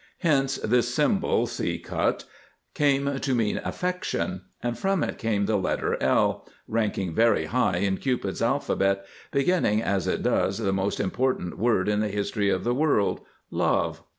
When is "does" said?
10.23-10.57